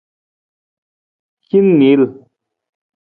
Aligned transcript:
Hin 1.49 1.67
niil. 1.79 2.01